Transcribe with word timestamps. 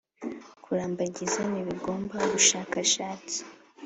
kurambagiza 0.63 1.39
ntibigomba 1.49 2.15
ubushakashatsi. 2.25 3.39